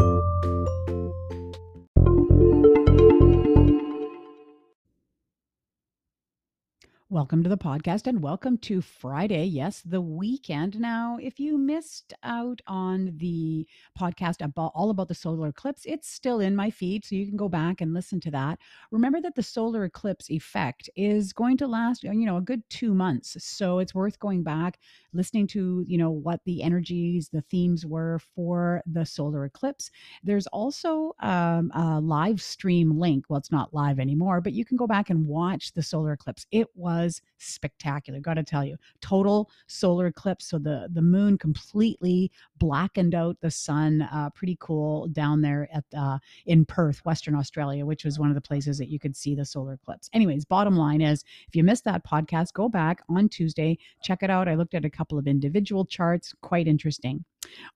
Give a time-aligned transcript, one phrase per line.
[7.11, 9.43] Welcome to the podcast and welcome to Friday.
[9.45, 10.79] Yes, the weekend.
[10.79, 13.65] Now, if you missed out on the
[13.99, 17.35] podcast about all about the solar eclipse, it's still in my feed, so you can
[17.35, 18.59] go back and listen to that.
[18.91, 22.93] Remember that the solar eclipse effect is going to last, you know, a good two
[22.93, 23.35] months.
[23.43, 24.77] So it's worth going back,
[25.11, 29.89] listening to, you know, what the energies, the themes were for the solar eclipse.
[30.23, 33.25] There's also um, a live stream link.
[33.29, 36.45] Well, it's not live anymore, but you can go back and watch the solar eclipse.
[36.51, 38.19] It was was spectacular.
[38.19, 40.45] Got to tell you, total solar eclipse.
[40.45, 44.01] So the the moon completely blackened out the sun.
[44.01, 48.35] Uh, pretty cool down there at uh, in Perth, Western Australia, which was one of
[48.35, 50.09] the places that you could see the solar eclipse.
[50.13, 54.29] Anyways, bottom line is, if you missed that podcast, go back on Tuesday, check it
[54.29, 54.47] out.
[54.47, 57.25] I looked at a couple of individual charts, quite interesting.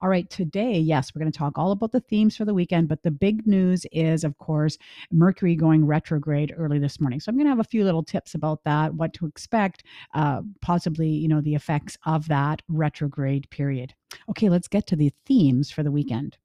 [0.02, 2.88] All right, today, yes, we're going to talk all about the themes for the weekend,
[2.88, 4.78] but the big news is, of course,
[5.12, 7.20] Mercury going retrograde early this morning.
[7.20, 10.42] So I'm going to have a few little tips about that, what to expect, uh,
[10.62, 13.94] possibly, you know, the effects of that retrograde period.
[14.30, 16.38] Okay, let's get to the themes for the weekend.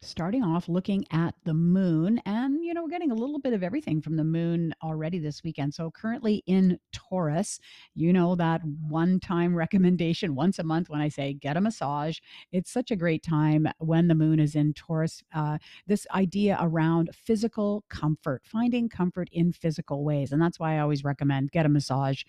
[0.00, 3.64] Starting off looking at the moon and you know we're getting a little bit of
[3.64, 5.74] everything from the moon already this weekend.
[5.74, 7.58] So currently in taurus
[7.94, 12.18] you know that one time recommendation once a month when i say get a massage.
[12.52, 15.22] It's such a great time when the moon is in taurus.
[15.34, 20.78] Uh, this idea around physical comfort finding comfort in physical ways and that's why i
[20.78, 22.22] always recommend get a massage.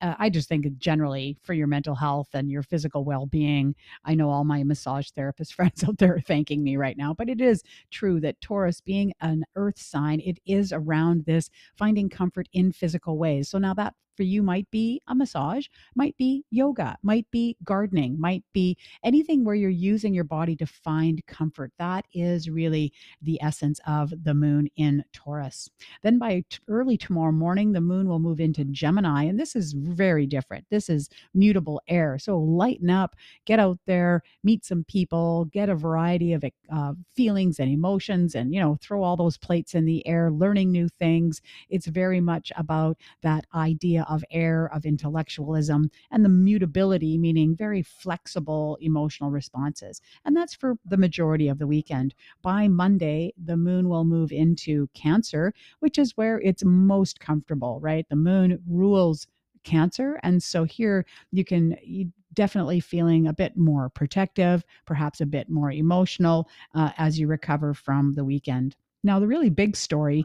[0.00, 4.30] Uh, i just think generally for your mental health and your physical well-being i know
[4.30, 7.62] all my massage therapist friends out there are thanking me right now but it is
[7.90, 13.18] true that Taurus, being an earth sign, it is around this finding comfort in physical
[13.18, 13.48] ways.
[13.48, 18.18] So now that for you might be a massage, might be yoga, might be gardening,
[18.20, 21.72] might be anything where you're using your body to find comfort.
[21.78, 25.68] That is really the essence of the moon in Taurus.
[26.02, 29.72] Then by t- early tomorrow morning, the moon will move into Gemini, and this is
[29.72, 30.66] very different.
[30.70, 32.18] This is mutable air.
[32.18, 37.58] So lighten up, get out there, meet some people, get a variety of uh, feelings
[37.58, 41.40] and emotions, and you know, throw all those plates in the air, learning new things.
[41.68, 47.82] It's very much about that idea of air, of intellectualism, and the mutability, meaning very
[47.82, 50.00] flexible emotional responses.
[50.24, 52.14] And that's for the majority of the weekend.
[52.42, 58.06] By Monday, the moon will move into Cancer, which is where it's most comfortable, right?
[58.08, 59.26] The moon rules
[59.66, 65.26] cancer and so here you can you definitely feeling a bit more protective perhaps a
[65.26, 70.24] bit more emotional uh, as you recover from the weekend now the really big story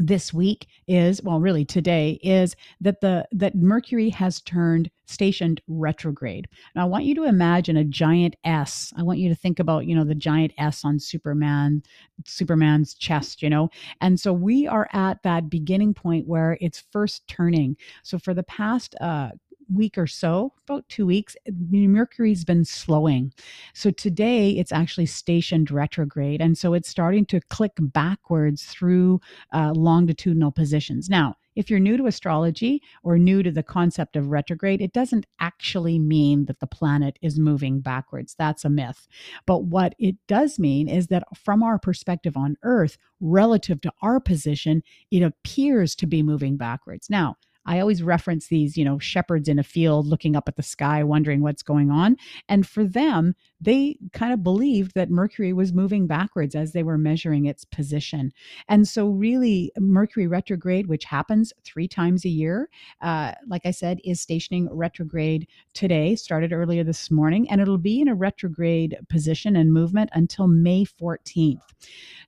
[0.00, 6.48] this week is well really today is that the that mercury has turned stationed retrograde.
[6.74, 8.92] Now i want you to imagine a giant s.
[8.96, 11.82] I want you to think about you know the giant s on superman
[12.24, 13.68] superman's chest you know?
[14.00, 17.76] And so we are at that beginning point where it's first turning.
[18.02, 19.30] So for the past uh
[19.72, 21.36] week or so, about two weeks,
[21.70, 23.32] Mercury's been slowing.
[23.74, 26.40] So today it's actually stationed retrograde.
[26.40, 29.20] And so it's starting to click backwards through
[29.52, 31.08] uh, longitudinal positions.
[31.08, 35.26] Now, if you're new to astrology or new to the concept of retrograde, it doesn't
[35.40, 38.34] actually mean that the planet is moving backwards.
[38.38, 39.08] That's a myth.
[39.46, 44.20] But what it does mean is that from our perspective on Earth, relative to our
[44.20, 47.10] position, it appears to be moving backwards.
[47.10, 50.62] Now, I always reference these, you know, shepherds in a field looking up at the
[50.62, 52.16] sky, wondering what's going on.
[52.48, 56.96] And for them, they kind of believed that Mercury was moving backwards as they were
[56.96, 58.32] measuring its position.
[58.68, 62.70] And so, really, Mercury retrograde, which happens three times a year,
[63.02, 68.00] uh, like I said, is stationing retrograde today, started earlier this morning, and it'll be
[68.00, 71.60] in a retrograde position and movement until May 14th.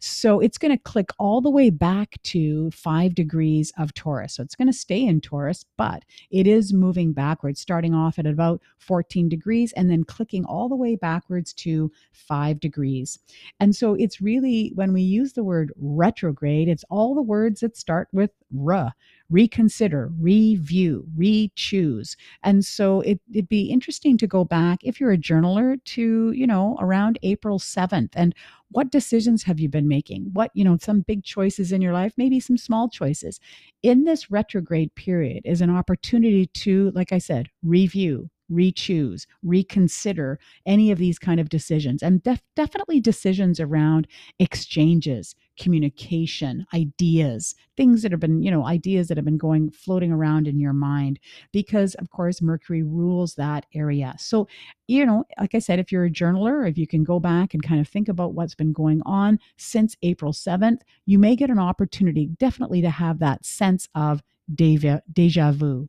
[0.00, 4.34] So, it's going to click all the way back to five degrees of Taurus.
[4.34, 8.26] So, it's going to stay in Taurus, but it is moving backwards, starting off at
[8.26, 13.18] about 14 degrees and then clicking all the way backwards to five degrees.
[13.60, 17.76] And so it's really, when we use the word retrograde, it's all the words that
[17.76, 18.30] start with
[18.68, 18.92] R
[19.30, 22.16] reconsider, review, re choose.
[22.42, 26.46] And so it, it'd be interesting to go back, if you're a journaler, to, you
[26.46, 28.34] know, around April 7th and
[28.72, 32.14] what decisions have you been making what you know some big choices in your life
[32.16, 33.38] maybe some small choices
[33.82, 40.90] in this retrograde period is an opportunity to like i said review re-choose reconsider any
[40.90, 42.02] of these kind of decisions.
[42.02, 44.06] And def- definitely decisions around
[44.38, 50.10] exchanges communication ideas things that have been you know ideas that have been going floating
[50.12, 51.18] around in your mind.
[51.52, 54.14] Because of course mercury rules that area.
[54.18, 54.48] So
[54.92, 57.62] you know like i said if you're a journaler if you can go back and
[57.62, 61.58] kind of think about what's been going on since april 7th you may get an
[61.58, 64.22] opportunity definitely to have that sense of
[64.54, 65.88] deja, deja vu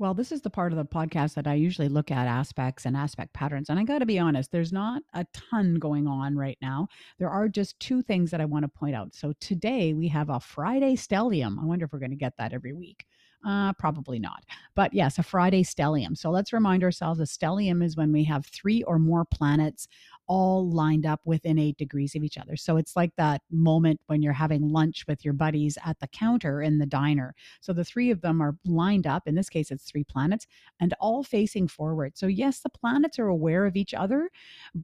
[0.00, 2.96] Well, this is the part of the podcast that I usually look at aspects and
[2.96, 3.68] aspect patterns.
[3.68, 6.88] And I got to be honest, there's not a ton going on right now.
[7.18, 9.14] There are just two things that I want to point out.
[9.14, 11.60] So today we have a Friday stellium.
[11.60, 13.04] I wonder if we're going to get that every week.
[13.46, 14.44] Uh, probably not.
[14.74, 16.16] But yes, a Friday stellium.
[16.16, 19.88] So let's remind ourselves a stellium is when we have three or more planets
[20.30, 22.54] all lined up within eight degrees of each other.
[22.54, 26.62] So it's like that moment when you're having lunch with your buddies at the counter
[26.62, 27.34] in the diner.
[27.60, 29.26] So the three of them are lined up.
[29.26, 30.46] In this case, it's three planets
[30.78, 32.16] and all facing forward.
[32.16, 34.30] So yes, the planets are aware of each other,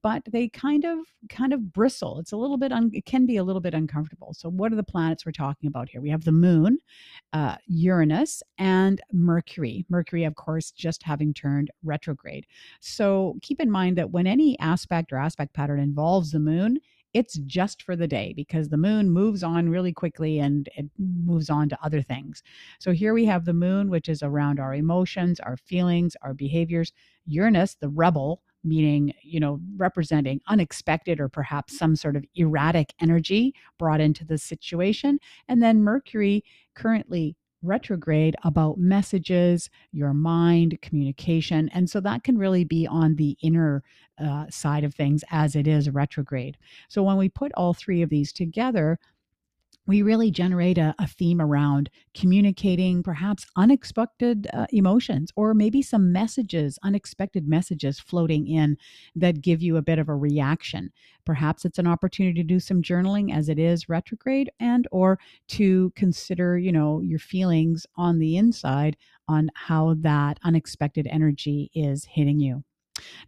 [0.03, 0.99] but they kind of
[1.29, 2.19] kind of bristle.
[2.19, 4.35] It's a little bit un- it can be a little bit uncomfortable.
[4.35, 6.01] So what are the planets we're talking about here?
[6.01, 6.79] We have the moon,
[7.33, 9.85] uh, Uranus, and Mercury.
[9.89, 12.47] Mercury, of course, just having turned retrograde.
[12.81, 16.79] So keep in mind that when any aspect or aspect pattern involves the moon,
[17.13, 21.49] it's just for the day because the moon moves on really quickly and it moves
[21.49, 22.43] on to other things.
[22.79, 26.93] So here we have the moon, which is around our emotions, our feelings, our behaviors.
[27.25, 33.55] Uranus, the rebel, meaning, you know, representing unexpected or perhaps some sort of erratic energy
[33.79, 35.19] brought into the situation.
[35.49, 36.45] And then Mercury,
[36.75, 41.69] currently retrograde about messages, your mind, communication.
[41.71, 43.83] And so that can really be on the inner
[44.19, 46.57] uh, side of things as it is retrograde.
[46.89, 48.99] So when we put all three of these together,
[49.87, 56.13] we really generate a, a, theme around communicating perhaps unexpected uh, emotions or maybe some
[56.13, 58.77] messages, unexpected messages floating in
[59.15, 60.91] that give you a bit of a reaction.
[61.25, 65.19] Perhaps it's an opportunity to do some journaling as it is retrograde and or
[65.49, 68.97] to consider, you know, your feelings on the inside
[69.29, 72.65] on how that unexpected energy is hitting you.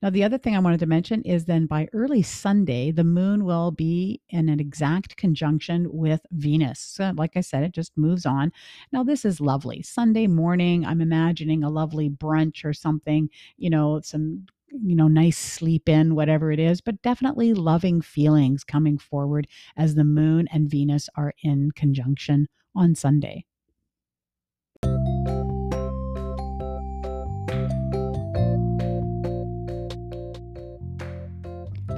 [0.03, 3.45] Now, the other thing I wanted to mention is then by early Sunday, the moon
[3.45, 6.81] will be in an exact conjunction with Venus.
[6.81, 8.53] So, like I said, it just moves on.
[8.93, 9.83] Now, this is lovely.
[9.83, 15.39] Sunday morning, I'm imagining a lovely brunch or something, you know, some you know, nice
[15.39, 19.47] sleep in, whatever it is, but definitely loving feelings coming forward
[19.77, 23.45] as the moon and Venus are in conjunction on Sunday.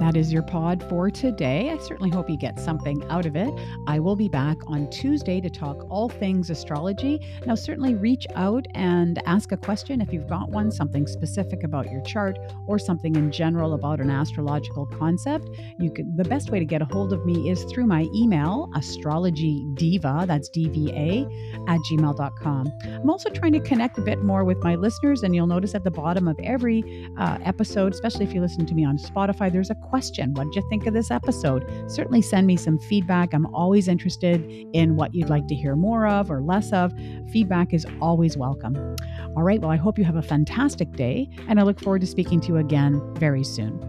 [0.01, 1.69] That is your pod for today.
[1.69, 3.53] I certainly hope you get something out of it.
[3.85, 7.21] I will be back on Tuesday to talk all things astrology.
[7.45, 11.91] Now, certainly reach out and ask a question if you've got one, something specific about
[11.91, 15.47] your chart or something in general about an astrological concept.
[15.77, 18.71] You could the best way to get a hold of me is through my email,
[18.73, 21.27] astrologydiva, that's D-V-A,
[21.67, 22.73] at gmail.com.
[22.85, 25.83] I'm also trying to connect a bit more with my listeners, and you'll notice at
[25.83, 29.69] the bottom of every uh, episode, especially if you listen to me on Spotify, there's
[29.69, 30.33] a question.
[30.35, 31.69] What did you think of this episode?
[31.91, 33.33] Certainly send me some feedback.
[33.33, 34.41] I'm always interested
[34.73, 36.93] in what you'd like to hear more of or less of.
[37.31, 38.95] Feedback is always welcome.
[39.35, 42.07] All right, well, I hope you have a fantastic day, and I look forward to
[42.07, 43.79] speaking to you again very soon.